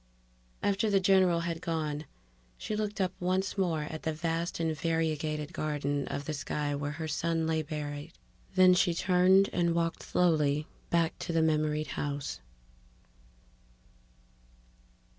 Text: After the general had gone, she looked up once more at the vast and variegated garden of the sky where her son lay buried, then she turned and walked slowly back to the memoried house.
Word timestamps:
After 0.63 0.89
the 0.89 0.99
general 0.99 1.41
had 1.41 1.61
gone, 1.61 2.05
she 2.57 2.75
looked 2.75 2.99
up 2.99 3.13
once 3.19 3.55
more 3.55 3.83
at 3.83 4.01
the 4.01 4.11
vast 4.11 4.59
and 4.59 4.75
variegated 4.75 5.53
garden 5.53 6.07
of 6.07 6.25
the 6.25 6.33
sky 6.33 6.73
where 6.73 6.93
her 6.93 7.07
son 7.07 7.45
lay 7.45 7.61
buried, 7.61 8.13
then 8.55 8.73
she 8.73 8.95
turned 8.95 9.47
and 9.53 9.75
walked 9.75 10.01
slowly 10.01 10.65
back 10.89 11.19
to 11.19 11.31
the 11.33 11.43
memoried 11.43 11.89
house. 11.89 12.39